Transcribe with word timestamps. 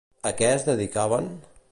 A 0.29 0.31
què 0.39 0.47
es 0.53 0.65
dedicaven? 0.69 1.29